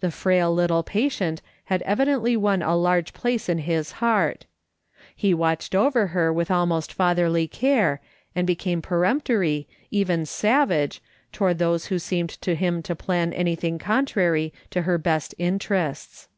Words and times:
The 0.00 0.10
frail 0.10 0.52
little 0.54 0.82
patient 0.82 1.40
had 1.72 1.80
evidently 1.86 2.36
won 2.36 2.60
a 2.60 2.76
large 2.76 3.14
place 3.14 3.48
in 3.48 3.56
his 3.56 3.92
heart. 3.92 4.44
He 5.16 5.32
watched 5.32 5.74
over 5.74 6.08
her 6.08 6.30
with 6.30 6.50
almost 6.50 6.92
fatherly 6.92 7.48
care, 7.48 8.02
and 8.36 8.46
became 8.46 8.82
peremptory, 8.82 9.66
even 9.90 10.26
savage, 10.26 11.00
toward 11.32 11.56
those 11.58 11.86
who 11.86 11.98
seemed 11.98 12.28
to 12.42 12.54
him 12.54 12.82
to 12.82 12.94
plan 12.94 13.32
anything 13.32 13.78
contrary 13.78 14.52
to 14.68 14.82
her 14.82 14.98
best 14.98 15.34
interests. 15.38 16.28